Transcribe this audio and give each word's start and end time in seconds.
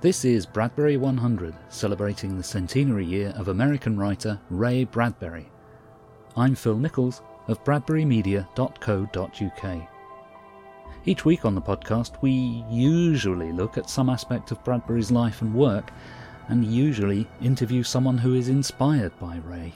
This 0.00 0.24
is 0.24 0.46
Bradbury 0.46 0.96
100, 0.96 1.54
celebrating 1.68 2.38
the 2.38 2.42
centenary 2.42 3.04
year 3.04 3.34
of 3.36 3.48
American 3.48 3.98
writer 3.98 4.40
Ray 4.48 4.84
Bradbury. 4.84 5.46
I'm 6.34 6.54
Phil 6.54 6.78
Nichols 6.78 7.20
of 7.48 7.62
bradburymedia.co.uk. 7.64 9.88
Each 11.04 11.24
week 11.26 11.44
on 11.44 11.54
the 11.54 11.60
podcast, 11.60 12.22
we 12.22 12.64
usually 12.70 13.52
look 13.52 13.76
at 13.76 13.90
some 13.90 14.08
aspect 14.08 14.50
of 14.50 14.64
Bradbury's 14.64 15.10
life 15.10 15.42
and 15.42 15.54
work, 15.54 15.90
and 16.48 16.64
usually 16.64 17.28
interview 17.42 17.82
someone 17.82 18.16
who 18.16 18.32
is 18.32 18.48
inspired 18.48 19.12
by 19.18 19.36
Ray. 19.44 19.74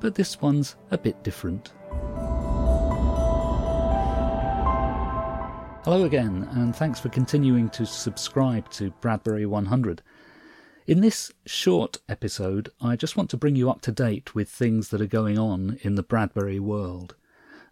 But 0.00 0.16
this 0.16 0.40
one's 0.40 0.74
a 0.90 0.98
bit 0.98 1.22
different. 1.22 1.74
Hello 5.86 6.02
again, 6.02 6.48
and 6.54 6.74
thanks 6.74 6.98
for 6.98 7.10
continuing 7.10 7.70
to 7.70 7.86
subscribe 7.86 8.68
to 8.70 8.90
Bradbury 9.00 9.46
100. 9.46 10.02
In 10.88 11.00
this 11.00 11.30
short 11.44 11.98
episode, 12.08 12.70
I 12.80 12.96
just 12.96 13.16
want 13.16 13.30
to 13.30 13.36
bring 13.36 13.54
you 13.54 13.70
up 13.70 13.82
to 13.82 13.92
date 13.92 14.34
with 14.34 14.48
things 14.48 14.88
that 14.88 15.00
are 15.00 15.06
going 15.06 15.38
on 15.38 15.78
in 15.82 15.94
the 15.94 16.02
Bradbury 16.02 16.58
world. 16.58 17.14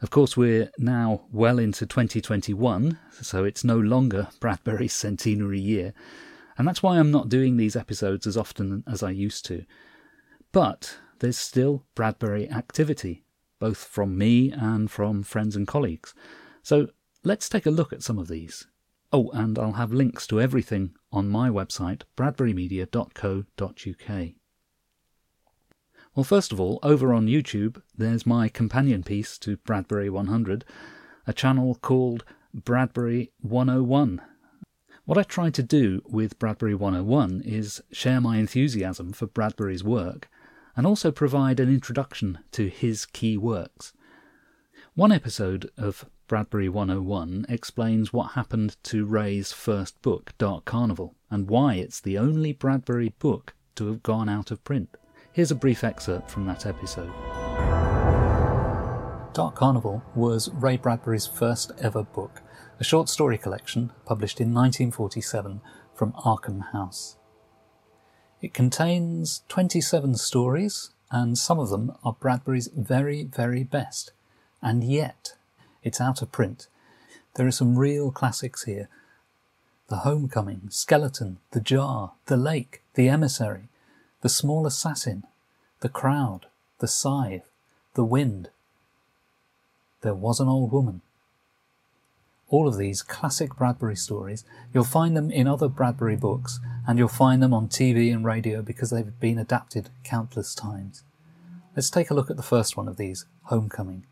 Of 0.01 0.11
course, 0.11 0.37
we're 0.37 0.71
now 0.79 1.23
well 1.33 1.59
into 1.59 1.87
2021, 1.87 3.01
so 3.21 3.43
it's 3.43 3.65
no 3.65 3.81
longer 3.81 4.29
Bradbury's 4.39 4.93
centenary 4.93 5.59
year, 5.59 5.93
and 6.57 6.69
that's 6.69 6.85
why 6.85 7.01
I'm 7.01 7.11
not 7.11 7.29
doing 7.29 7.57
these 7.57 7.75
episodes 7.75 8.29
as 8.29 8.37
often 8.37 8.85
as 8.87 9.03
I 9.03 9.11
used 9.11 9.45
to. 9.47 9.65
But 10.53 10.99
there's 11.19 11.37
still 11.37 11.85
Bradbury 11.97 12.49
activity, 12.49 13.25
both 13.59 13.79
from 13.79 14.17
me 14.17 14.53
and 14.53 14.89
from 14.89 15.25
friends 15.25 15.57
and 15.57 15.67
colleagues. 15.67 16.15
So 16.63 16.89
Let's 17.27 17.49
take 17.49 17.65
a 17.65 17.71
look 17.71 17.91
at 17.95 18.03
some 18.03 18.19
of 18.19 18.29
these. 18.29 18.67
Oh, 19.11 19.31
and 19.31 19.59
I'll 19.59 19.73
have 19.73 19.95
links 19.95 20.27
to 20.27 20.43
everything 20.43 20.95
on 21.11 21.31
my 21.31 21.49
website, 21.49 22.03
bradburymedia.co.uk. 22.19 24.29
Well, 26.15 26.25
first 26.25 26.53
of 26.53 26.61
all, 26.61 26.79
over 26.83 27.15
on 27.15 27.27
YouTube, 27.27 27.81
there's 27.97 28.27
my 28.27 28.51
companion 28.51 29.03
piece 29.03 29.39
to 29.39 29.57
Bradbury 29.57 30.11
100, 30.11 30.67
a 31.27 31.33
channel 31.33 31.77
called 31.77 32.27
Bradbury 32.53 33.33
101. 33.41 34.21
What 35.07 35.17
I 35.17 35.23
try 35.23 35.49
to 35.49 35.63
do 35.63 36.03
with 36.05 36.39
Bradbury 36.39 36.75
101 36.75 37.41
is 37.43 37.83
share 37.91 38.21
my 38.21 38.37
enthusiasm 38.37 39.15
for 39.15 39.27
Bradbury's 39.27 39.83
work 39.83 40.29
and 40.77 40.87
also 40.87 41.11
provide 41.11 41.59
an 41.59 41.71
introduction 41.71 42.41
to 42.53 42.69
his 42.69 43.07
key 43.07 43.39
works. 43.39 43.95
One 44.95 45.11
episode 45.11 45.71
of 45.79 46.05
Bradbury 46.27 46.71
101 46.71 47.45
explains 47.51 48.13
what 48.13 48.33
happened 48.33 48.77
to 48.85 49.05
Ray's 49.05 49.53
first 49.53 50.01
book, 50.01 50.33
Dark 50.39 50.65
Carnival, 50.65 51.15
and 51.31 51.51
why 51.51 51.75
it's 51.75 52.01
the 52.01 52.17
only 52.17 52.53
Bradbury 52.53 53.11
book 53.19 53.55
to 53.75 53.89
have 53.89 54.03
gone 54.03 54.31
out 54.31 54.51
of 54.51 54.65
print. 54.65 54.97
Here's 55.33 55.51
a 55.51 55.55
brief 55.55 55.85
excerpt 55.85 56.31
from 56.31 56.47
that 56.47 56.65
episode. 56.65 57.13
Dark 59.35 59.57
Carnival 59.57 60.03
was 60.15 60.49
Ray 60.51 60.79
Bradbury's 60.79 61.27
first 61.27 61.73
ever 61.79 62.05
book, 62.05 62.41
a 62.81 62.85
short 62.85 63.11
story 63.11 63.37
collection 63.37 63.93
published 64.07 64.41
in 64.41 64.55
1947 64.55 65.61
from 65.93 66.13
Arkham 66.13 66.73
House. 66.73 67.17
It 68.41 68.55
contains 68.55 69.43
27 69.49 70.15
stories, 70.15 70.91
and 71.11 71.37
some 71.37 71.59
of 71.59 71.69
them 71.69 71.93
are 72.03 72.17
Bradbury's 72.19 72.69
very, 72.69 73.25
very 73.25 73.63
best. 73.63 74.13
And 74.63 74.83
yet, 74.83 75.35
it's 75.85 76.01
out 76.01 76.23
of 76.23 76.33
print. 76.33 76.67
There 77.35 77.47
are 77.47 77.53
some 77.53 77.79
real 77.79 78.11
classics 78.11 78.65
here. 78.65 78.89
The 79.89 79.99
Homecoming, 79.99 80.63
Skeleton, 80.71 81.37
The 81.51 81.61
Jar, 81.61 82.13
The 82.27 82.39
Lake, 82.39 82.83
The 82.95 83.09
Emissary, 83.09 83.69
The 84.23 84.29
Small 84.29 84.67
Assassin, 84.67 85.25
The 85.81 85.91
Crowd, 85.91 86.47
The 86.79 86.89
Scythe, 86.89 87.49
The 87.95 88.05
Wind. 88.05 88.49
There 90.01 90.15
was 90.15 90.41
an 90.41 90.49
old 90.49 90.73
woman. 90.73 91.03
All 92.49 92.67
of 92.67 92.79
these 92.79 93.03
classic 93.03 93.57
Bradbury 93.57 93.97
stories, 93.97 94.45
you'll 94.73 94.85
find 94.85 95.17
them 95.17 95.31
in 95.31 95.47
other 95.47 95.69
Bradbury 95.69 96.17
books, 96.17 96.61
and 96.87 96.99
you'll 96.99 97.09
find 97.09 97.43
them 97.43 97.53
on 97.53 97.69
TV 97.69 98.13
and 98.13 98.25
radio 98.25 98.63
because 98.63 98.91
they've 98.91 99.19
been 99.21 99.39
adapted 99.39 99.91
countless 100.03 100.55
times. 100.55 101.03
Let's 101.75 101.91
take 101.91 102.11
a 102.11 102.15
look 102.15 102.31
at 102.31 102.37
the 102.37 102.43
first 102.43 102.77
one 102.77 102.89
of 102.89 102.97
these, 102.97 103.27
Homecoming. 103.45 104.05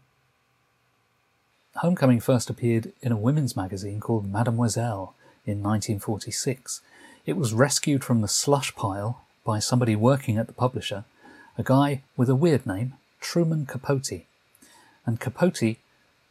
Homecoming 1.76 2.20
first 2.20 2.50
appeared 2.50 2.92
in 3.00 3.12
a 3.12 3.16
women's 3.16 3.56
magazine 3.56 3.98
called 3.98 4.30
Mademoiselle 4.30 5.14
in 5.46 5.62
1946. 5.62 6.82
It 7.24 7.36
was 7.36 7.54
rescued 7.54 8.04
from 8.04 8.20
the 8.20 8.28
slush 8.28 8.74
pile 8.74 9.22
by 9.44 9.58
somebody 9.58 9.96
working 9.96 10.36
at 10.36 10.46
the 10.46 10.52
publisher, 10.52 11.04
a 11.56 11.62
guy 11.62 12.02
with 12.16 12.28
a 12.28 12.34
weird 12.34 12.66
name, 12.66 12.94
Truman 13.20 13.64
Capote. 13.64 14.26
And 15.06 15.18
Capote 15.18 15.76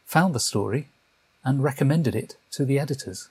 found 0.06 0.32
the 0.32 0.40
story 0.40 0.88
and 1.44 1.62
recommended 1.62 2.14
it 2.14 2.36
to 2.52 2.64
the 2.64 2.78
editors. 2.78 3.28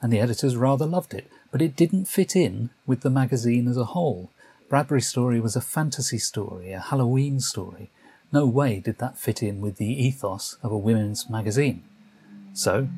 And 0.00 0.12
the 0.12 0.20
editors 0.20 0.56
rather 0.56 0.86
loved 0.86 1.12
it, 1.12 1.30
but 1.50 1.60
it 1.60 1.76
didn't 1.76 2.06
fit 2.06 2.34
in 2.34 2.70
with 2.86 3.02
the 3.02 3.10
magazine 3.10 3.68
as 3.68 3.76
a 3.76 3.92
whole. 3.92 4.30
Bradbury's 4.70 5.08
story 5.08 5.40
was 5.40 5.56
a 5.56 5.60
fantasy 5.60 6.18
story, 6.18 6.72
a 6.72 6.80
Halloween 6.80 7.38
story, 7.38 7.90
no 8.32 8.46
way 8.46 8.80
did 8.80 8.98
that 8.98 9.18
fit 9.18 9.42
in 9.42 9.60
with 9.60 9.76
the 9.76 9.86
ethos 9.86 10.56
of 10.62 10.72
a 10.72 10.78
women's 10.78 11.28
magazine. 11.28 11.84
So, 12.54 12.88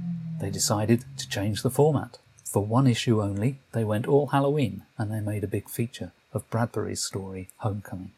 they 0.41 0.51
decided 0.51 1.05
to 1.19 1.29
change 1.29 1.63
the 1.63 1.71
format. 1.71 2.19
For 2.45 2.65
one 2.65 2.87
issue 2.87 3.21
only, 3.21 3.59
they 3.73 3.85
went 3.85 4.07
all 4.07 4.29
Halloween 4.29 4.83
and 4.97 5.11
they 5.11 5.21
made 5.21 5.43
a 5.43 5.49
big 5.49 5.69
feature 5.69 6.13
of 6.33 6.49
Bradbury's 6.51 7.03
story, 7.03 7.49
Homecoming. 7.59 8.13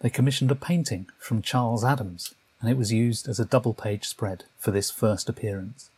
They 0.00 0.10
commissioned 0.10 0.50
a 0.50 0.54
painting 0.54 1.06
from 1.18 1.42
Charles 1.42 1.84
Addams 1.84 2.34
and 2.60 2.70
it 2.70 2.78
was 2.78 2.92
used 2.92 3.28
as 3.28 3.38
a 3.38 3.44
double 3.44 3.74
page 3.74 4.06
spread 4.06 4.44
for 4.56 4.70
this 4.70 4.90
first 4.90 5.28
appearance. 5.28 5.90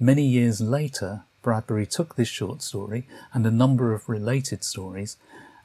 Many 0.00 0.22
years 0.22 0.60
later, 0.60 1.22
Bradbury 1.42 1.86
took 1.86 2.14
this 2.14 2.28
short 2.28 2.62
story 2.62 3.06
and 3.34 3.44
a 3.46 3.50
number 3.50 3.92
of 3.92 4.08
related 4.08 4.64
stories 4.64 5.16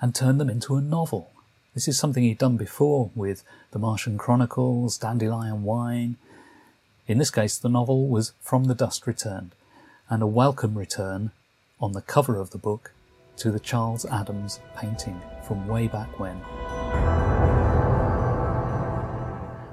and 0.02 0.14
turned 0.14 0.40
them 0.40 0.50
into 0.50 0.76
a 0.76 0.82
novel 0.82 1.33
this 1.74 1.88
is 1.88 1.98
something 1.98 2.24
he'd 2.24 2.38
done 2.38 2.56
before 2.56 3.10
with 3.16 3.44
The 3.72 3.80
Martian 3.80 4.18
Chronicles, 4.18 4.98
Dandelion 4.98 5.64
Wine. 5.64 6.18
In 7.08 7.18
this 7.18 7.32
case, 7.32 7.58
the 7.58 7.70
novel 7.70 8.08
was 8.08 8.34
From 8.40 8.66
the 8.66 8.76
Dust 8.76 9.08
Returned, 9.08 9.56
and 10.08 10.22
a 10.22 10.28
welcome 10.28 10.78
return 10.78 11.32
on 11.80 11.94
the 11.94 12.02
cover 12.02 12.40
of 12.40 12.52
the 12.52 12.60
book 12.60 12.94
to 13.38 13.50
the 13.50 13.60
Charles 13.60 14.06
Addams 14.06 14.60
painting 14.76 15.20
from 15.48 15.68
way 15.68 15.88
back 15.88 16.20
when. 16.20 16.40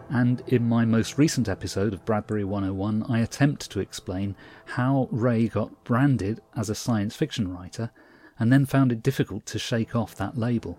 And 0.08 0.42
in 0.46 0.66
my 0.66 0.86
most 0.86 1.18
recent 1.18 1.50
episode 1.50 1.92
of 1.92 2.04
Bradbury 2.06 2.44
101, 2.44 3.04
I 3.10 3.18
attempt 3.18 3.70
to 3.70 3.80
explain 3.80 4.34
how 4.64 5.06
Ray 5.10 5.48
got 5.48 5.84
branded 5.84 6.40
as 6.56 6.70
a 6.70 6.74
science 6.74 7.14
fiction 7.14 7.54
writer 7.54 7.90
and 8.38 8.50
then 8.50 8.64
found 8.64 8.90
it 8.90 9.02
difficult 9.02 9.44
to 9.46 9.58
shake 9.58 9.94
off 9.94 10.14
that 10.16 10.38
label. 10.38 10.78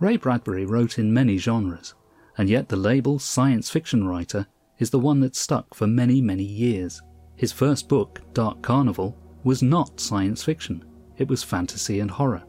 Ray 0.00 0.16
Bradbury 0.16 0.64
wrote 0.64 0.98
in 0.98 1.12
many 1.12 1.38
genres, 1.38 1.94
and 2.36 2.48
yet 2.48 2.68
the 2.68 2.76
label 2.76 3.18
science 3.18 3.68
fiction 3.68 4.06
writer 4.06 4.46
is 4.78 4.90
the 4.90 4.98
one 4.98 5.18
that 5.20 5.34
stuck 5.34 5.74
for 5.74 5.88
many, 5.88 6.20
many 6.20 6.44
years. 6.44 7.02
His 7.34 7.50
first 7.50 7.88
book, 7.88 8.20
Dark 8.32 8.62
Carnival, 8.62 9.16
was 9.42 9.60
not 9.60 9.98
science 9.98 10.44
fiction, 10.44 10.84
it 11.16 11.26
was 11.28 11.42
fantasy 11.42 11.98
and 11.98 12.10
horror. 12.10 12.44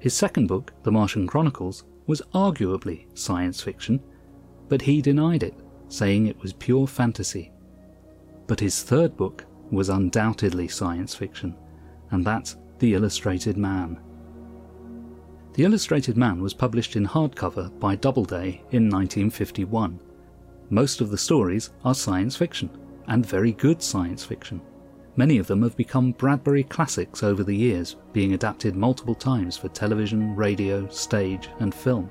His 0.00 0.14
second 0.14 0.48
book, 0.48 0.72
The 0.82 0.90
Martian 0.90 1.28
Chronicles, 1.28 1.84
was 2.08 2.22
arguably 2.34 3.06
science 3.16 3.60
fiction, 3.60 4.02
but 4.68 4.82
he 4.82 5.00
denied 5.00 5.44
it, 5.44 5.54
saying 5.88 6.26
it 6.26 6.40
was 6.40 6.52
pure 6.52 6.88
fantasy. 6.88 7.52
But 8.48 8.58
his 8.58 8.82
third 8.82 9.16
book 9.16 9.44
was 9.70 9.88
undoubtedly 9.88 10.66
science 10.66 11.14
fiction, 11.14 11.54
and 12.10 12.24
that's 12.24 12.56
The 12.80 12.94
Illustrated 12.94 13.56
Man. 13.56 14.00
The 15.54 15.64
Illustrated 15.64 16.16
Man 16.16 16.40
was 16.40 16.54
published 16.54 16.96
in 16.96 17.06
hardcover 17.06 17.78
by 17.78 17.94
Doubleday 17.94 18.62
in 18.70 18.88
1951. 18.88 20.00
Most 20.70 21.02
of 21.02 21.10
the 21.10 21.18
stories 21.18 21.68
are 21.84 21.94
science 21.94 22.34
fiction, 22.34 22.70
and 23.06 23.26
very 23.26 23.52
good 23.52 23.82
science 23.82 24.24
fiction. 24.24 24.62
Many 25.16 25.36
of 25.36 25.46
them 25.46 25.60
have 25.62 25.76
become 25.76 26.12
Bradbury 26.12 26.64
classics 26.64 27.22
over 27.22 27.44
the 27.44 27.54
years, 27.54 27.96
being 28.14 28.32
adapted 28.32 28.76
multiple 28.76 29.14
times 29.14 29.58
for 29.58 29.68
television, 29.68 30.34
radio, 30.34 30.88
stage, 30.88 31.50
and 31.60 31.74
film. 31.74 32.10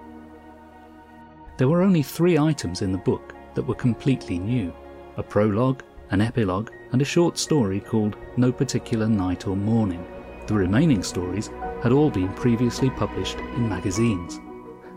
There 1.57 1.67
were 1.67 1.81
only 1.81 2.03
three 2.03 2.37
items 2.37 2.83
in 2.83 2.91
the 2.91 2.99
book 2.99 3.33
that 3.55 3.65
were 3.65 3.73
completely 3.73 4.37
new 4.37 4.71
a 5.17 5.23
prologue, 5.23 5.81
an 6.11 6.21
epilogue, 6.21 6.69
and 6.91 7.01
a 7.01 7.05
short 7.05 7.39
story 7.39 7.79
called 7.79 8.17
No 8.37 8.51
Particular 8.51 9.07
Night 9.07 9.47
or 9.47 9.55
Morning. 9.55 10.05
The 10.45 10.53
remaining 10.53 11.01
stories 11.01 11.49
had 11.81 11.91
all 11.91 12.11
been 12.11 12.31
previously 12.33 12.89
published 12.91 13.37
in 13.37 13.67
magazines. 13.67 14.39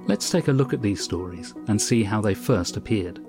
Let's 0.06 0.30
take 0.30 0.48
a 0.48 0.52
look 0.52 0.74
at 0.74 0.82
these 0.82 1.02
stories 1.02 1.54
and 1.66 1.80
see 1.80 2.02
how 2.02 2.20
they 2.20 2.34
first 2.34 2.76
appeared. 2.76 3.20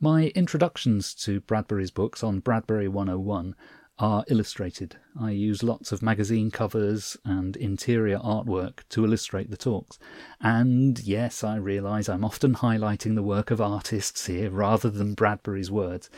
My 0.00 0.32
introductions 0.34 1.14
to 1.16 1.40
Bradbury's 1.40 1.90
books 1.90 2.24
on 2.24 2.40
Bradbury 2.40 2.88
101 2.88 3.54
are 4.00 4.24
illustrated. 4.28 4.96
I 5.20 5.30
use 5.30 5.62
lots 5.62 5.92
of 5.92 6.02
magazine 6.02 6.50
covers 6.50 7.18
and 7.24 7.54
interior 7.56 8.18
artwork 8.18 8.80
to 8.88 9.04
illustrate 9.04 9.50
the 9.50 9.58
talks. 9.58 9.98
And 10.40 10.98
yes, 10.98 11.44
I 11.44 11.56
realise 11.56 12.08
I'm 12.08 12.24
often 12.24 12.54
highlighting 12.54 13.14
the 13.14 13.22
work 13.22 13.50
of 13.50 13.60
artists 13.60 14.26
here 14.26 14.50
rather 14.50 14.88
than 14.88 15.14
Bradbury's 15.14 15.70
words. 15.70 16.08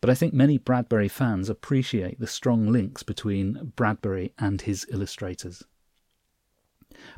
But 0.00 0.10
I 0.10 0.14
think 0.14 0.32
many 0.32 0.58
Bradbury 0.58 1.08
fans 1.08 1.48
appreciate 1.48 2.20
the 2.20 2.26
strong 2.26 2.70
links 2.70 3.02
between 3.02 3.72
Bradbury 3.76 4.32
and 4.38 4.60
his 4.60 4.86
illustrators. 4.90 5.64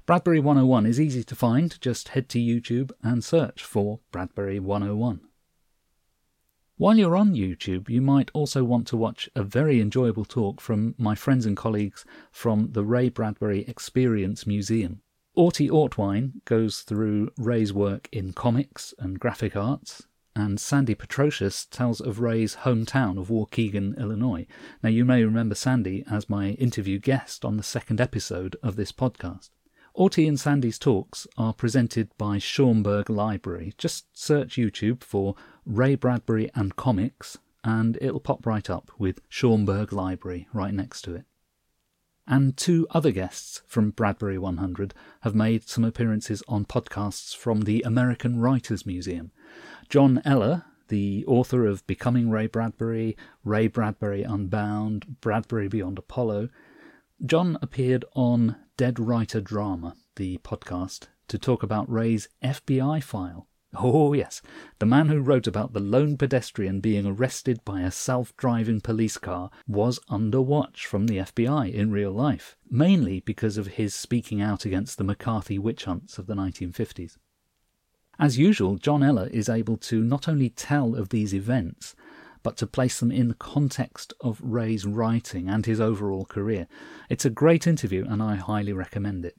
Bradbury 0.07 0.41
101 0.41 0.87
is 0.87 1.01
easy 1.01 1.25
to 1.25 1.35
find, 1.35 1.81
just 1.81 2.09
head 2.09 2.29
to 2.31 2.39
YouTube 2.39 2.93
and 3.03 3.25
search 3.25 3.65
for 3.65 4.01
Bradbury 4.11 4.61
101. 4.61 5.21
While 6.77 6.99
you're 6.99 7.17
on 7.17 7.35
YouTube, 7.35 7.89
you 7.89 8.01
might 8.03 8.31
also 8.35 8.65
want 8.65 8.87
to 8.89 8.97
watch 8.97 9.31
a 9.37 9.45
very 9.45 9.81
enjoyable 9.81 10.25
talk 10.25 10.61
from 10.61 10.95
my 10.99 11.15
friends 11.15 11.47
and 11.47 11.57
colleagues 11.57 12.05
from 12.33 12.73
the 12.73 12.85
Ray 12.85 13.09
Bradbury 13.09 13.61
Experience 13.69 14.47
Museum. 14.47 15.03
Auti 15.37 15.71
Ortwine 15.71 16.45
goes 16.45 16.81
through 16.81 17.31
Ray's 17.39 17.73
work 17.73 18.09
in 18.13 18.33
comics 18.33 18.93
and 18.99 19.21
graphic 19.21 19.57
arts, 19.57 20.07
and 20.35 20.59
Sandy 20.61 20.95
Petrosius 20.95 21.67
tells 21.67 22.01
of 22.01 22.21
Ray's 22.21 22.57
hometown 22.57 23.19
of 23.19 23.29
Waukegan, 23.29 23.99
Illinois. 23.99 24.47
Now, 24.83 24.91
you 24.91 25.05
may 25.05 25.25
remember 25.25 25.55
Sandy 25.55 26.05
as 26.11 26.31
my 26.31 26.51
interview 26.51 26.99
guest 26.99 27.45
on 27.45 27.57
the 27.57 27.63
second 27.63 28.01
episode 28.01 28.57
of 28.63 28.77
this 28.77 28.93
podcast. 28.93 29.51
Auti 29.97 30.27
and 30.27 30.41
Sandy's 30.41 30.79
talks 30.79 31.27
are 31.37 31.53
presented 31.53 32.09
by 32.17 32.39
Schaumburg 32.39 33.11
Library. 33.11 33.75
Just 33.77 34.07
search 34.19 34.57
YouTube 34.57 35.03
for 35.03 35.35
Ray 35.67 35.97
Bradbury 35.97 36.51
and 36.55 36.77
Comics, 36.77 37.37
and 37.63 37.99
it'll 38.01 38.21
pop 38.21 38.47
right 38.47 38.71
up 38.71 38.91
with 38.99 39.21
Schaumburg 39.29 39.93
Library 39.93 40.49
right 40.55 40.73
next 40.73 41.03
to 41.03 41.15
it. 41.15 41.27
And 42.27 42.57
two 42.57 42.87
other 42.91 43.11
guests 43.11 43.63
from 43.67 43.91
Bradbury 43.91 44.39
100 44.39 44.95
have 45.23 45.35
made 45.35 45.69
some 45.69 45.85
appearances 45.85 46.43
on 46.47 46.65
podcasts 46.65 47.37
from 47.37 47.63
the 47.63 47.83
American 47.83 48.41
Writers 48.41 48.87
Museum. 48.87 49.33
John 49.89 50.23
Eller, 50.25 50.65
the 50.89 51.25
author 51.27 51.67
of 51.67 51.87
Becoming 51.87 52.31
Ray 52.31 52.47
Bradbury, 52.47 53.17
Ray 53.45 53.67
Bradbury 53.67 54.23
Unbound, 54.23 55.21
Bradbury 55.21 55.69
Beyond 55.69 55.99
Apollo, 55.99 56.49
John 57.25 57.59
appeared 57.61 58.05
on 58.15 58.57
Dead 58.77 58.99
Writer 58.99 59.41
Drama, 59.41 59.95
the 60.17 60.39
podcast, 60.39 61.09
to 61.29 61.39
talk 61.39 61.63
about 61.63 61.91
Ray's 61.91 62.29
FBI 62.43 63.03
file. 63.03 63.49
Oh, 63.75 64.13
yes, 64.13 64.43
the 64.81 64.87
man 64.87 65.09
who 65.09 65.21
wrote 65.21 65.47
about 65.47 65.73
the 65.73 65.81
lone 65.81 66.19
pedestrian 66.19 66.81
being 66.81 67.07
arrested 67.07 67.65
by 67.65 67.81
a 67.81 67.91
self 67.91 68.37
driving 68.37 68.83
police 68.83 69.17
car 69.17 69.51
was 69.67 69.99
under 70.11 70.43
watch 70.43 70.85
from 70.85 71.07
the 71.07 71.19
FBI 71.19 71.73
in 71.73 71.91
real 71.91 72.13
life, 72.13 72.57
mainly 72.71 73.21
because 73.21 73.57
of 73.57 73.69
his 73.69 73.95
speaking 73.95 74.43
out 74.43 74.67
against 74.67 74.99
the 74.99 75.05
McCarthy 75.05 75.59
witch 75.59 75.85
hunts 75.85 76.19
of 76.19 76.27
the 76.27 76.35
1950s. 76.35 77.17
As 78.19 78.39
usual, 78.39 78.77
John 78.77 79.03
Eller 79.03 79.29
is 79.29 79.49
able 79.49 79.79
to 79.79 80.05
not 80.05 80.29
only 80.29 80.51
tell 80.51 80.95
of 80.95 81.09
these 81.09 81.33
events, 81.33 81.95
but 82.43 82.59
to 82.59 82.67
place 82.67 83.01
them 83.01 83.11
in 83.11 83.29
the 83.29 83.35
context 83.35 84.13
of 84.21 84.41
Ray's 84.43 84.85
writing 84.85 85.49
and 85.49 85.65
his 85.65 85.81
overall 85.81 86.27
career. 86.27 86.67
It's 87.09 87.25
a 87.25 87.31
great 87.31 87.67
interview, 87.67 88.05
and 88.07 88.23
I 88.23 88.37
highly 88.37 88.73
recommend 88.75 89.25
it. 89.25 89.37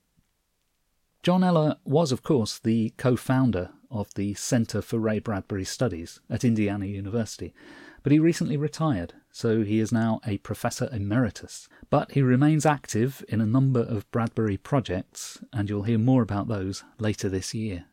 John 1.22 1.44
Eller 1.44 1.78
was, 1.86 2.12
of 2.12 2.24
course, 2.24 2.60
the 2.60 2.94
co 2.98 3.16
founder 3.16 3.70
of 3.94 4.14
the 4.16 4.34
Center 4.34 4.82
for 4.82 5.00
Ray 5.00 5.20
Bradbury 5.20 5.64
Studies 5.64 6.20
at 6.30 6.44
Indiana 6.44 6.86
University, 6.86 7.54
but 8.02 8.12
he 8.12 8.20
recently 8.20 8.58
retired, 8.58 9.14
so 9.32 9.64
he 9.64 9.80
is 9.80 9.94
now 9.94 10.20
a 10.28 10.40
professor 10.40 10.90
emeritus. 10.92 11.70
But 11.90 12.12
he 12.12 12.22
remains 12.22 12.66
active 12.66 13.24
in 13.30 13.40
a 13.40 13.46
number 13.46 13.80
of 13.80 14.10
Bradbury 14.12 14.58
projects, 14.58 15.42
and 15.54 15.70
you'll 15.70 15.84
hear 15.84 15.98
more 15.98 16.22
about 16.22 16.50
those 16.50 16.84
later 17.00 17.30
this 17.30 17.54
year. 17.54 17.86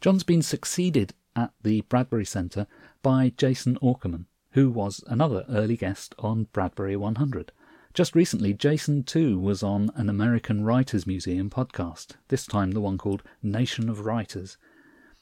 John's 0.00 0.22
been 0.22 0.42
succeeded 0.42 1.14
at 1.34 1.52
the 1.62 1.80
Bradbury 1.82 2.24
Center 2.24 2.66
by 3.02 3.32
Jason 3.36 3.76
Aukerman, 3.82 4.26
who 4.52 4.70
was 4.70 5.02
another 5.06 5.44
early 5.48 5.76
guest 5.76 6.14
on 6.18 6.44
Bradbury 6.52 6.94
100. 6.94 7.50
Just 7.94 8.14
recently, 8.14 8.54
Jason 8.54 9.02
too 9.02 9.38
was 9.38 9.62
on 9.62 9.90
an 9.96 10.08
American 10.08 10.64
Writers 10.64 11.06
Museum 11.06 11.50
podcast, 11.50 12.12
this 12.28 12.46
time 12.46 12.70
the 12.70 12.80
one 12.80 12.96
called 12.96 13.22
Nation 13.42 13.90
of 13.90 14.06
Writers. 14.06 14.56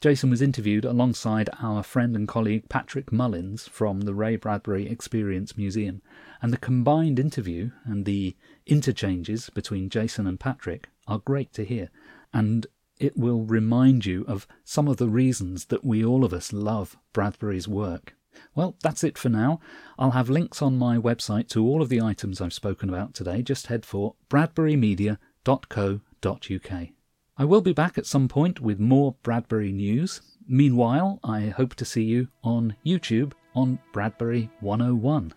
Jason 0.01 0.29
was 0.31 0.41
interviewed 0.41 0.83
alongside 0.83 1.47
our 1.61 1.83
friend 1.83 2.15
and 2.15 2.27
colleague 2.27 2.67
Patrick 2.69 3.11
Mullins 3.11 3.67
from 3.67 4.01
the 4.01 4.15
Ray 4.15 4.35
Bradbury 4.35 4.89
Experience 4.89 5.55
Museum, 5.55 6.01
and 6.41 6.51
the 6.51 6.57
combined 6.57 7.19
interview 7.19 7.69
and 7.85 8.03
the 8.03 8.35
interchanges 8.65 9.51
between 9.51 9.89
Jason 9.89 10.25
and 10.25 10.39
Patrick 10.39 10.89
are 11.07 11.19
great 11.19 11.53
to 11.53 11.63
hear, 11.63 11.91
and 12.33 12.65
it 12.99 13.15
will 13.15 13.43
remind 13.43 14.07
you 14.07 14.25
of 14.27 14.47
some 14.63 14.87
of 14.87 14.97
the 14.97 15.07
reasons 15.07 15.65
that 15.65 15.85
we 15.85 16.03
all 16.03 16.25
of 16.25 16.33
us 16.33 16.51
love 16.51 16.97
Bradbury's 17.13 17.67
work. 17.67 18.15
Well, 18.55 18.75
that's 18.81 19.03
it 19.03 19.19
for 19.19 19.29
now. 19.29 19.59
I'll 19.99 20.11
have 20.11 20.31
links 20.31 20.63
on 20.63 20.79
my 20.79 20.97
website 20.97 21.47
to 21.49 21.63
all 21.63 21.83
of 21.83 21.89
the 21.89 22.01
items 22.01 22.41
I've 22.41 22.53
spoken 22.53 22.89
about 22.89 23.13
today. 23.13 23.43
Just 23.43 23.67
head 23.67 23.85
for 23.85 24.15
bradburymedia.co.uk. 24.31 26.89
I 27.37 27.45
will 27.45 27.61
be 27.61 27.73
back 27.73 27.97
at 27.97 28.05
some 28.05 28.27
point 28.27 28.59
with 28.59 28.79
more 28.79 29.15
Bradbury 29.23 29.71
news. 29.71 30.21
Meanwhile, 30.47 31.19
I 31.23 31.45
hope 31.45 31.75
to 31.75 31.85
see 31.85 32.03
you 32.03 32.27
on 32.43 32.75
YouTube 32.85 33.31
on 33.55 33.79
Bradbury 33.93 34.49
101. 34.59 35.33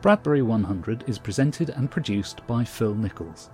Bradbury 0.00 0.42
100 0.42 1.04
is 1.06 1.18
presented 1.18 1.70
and 1.70 1.90
produced 1.90 2.46
by 2.46 2.64
Phil 2.64 2.94
Nichols. 2.94 3.50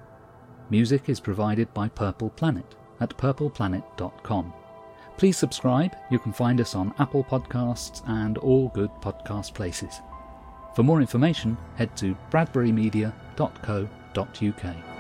Music 0.70 1.08
is 1.08 1.20
provided 1.20 1.72
by 1.74 1.88
Purple 1.88 2.30
Planet 2.30 2.76
at 3.00 3.16
purpleplanet.com. 3.16 4.52
Please 5.16 5.36
subscribe. 5.36 5.96
You 6.10 6.18
can 6.18 6.32
find 6.32 6.60
us 6.60 6.74
on 6.74 6.92
Apple 6.98 7.24
Podcasts 7.24 8.02
and 8.06 8.38
all 8.38 8.68
good 8.68 8.90
podcast 9.00 9.54
places. 9.54 10.00
For 10.74 10.82
more 10.82 11.00
information, 11.00 11.56
head 11.76 11.96
to 11.96 12.16
bradburymedia.co.uk. 12.30 14.95